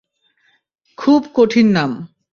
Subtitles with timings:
[0.97, 1.91] খুব কঠিন নাম।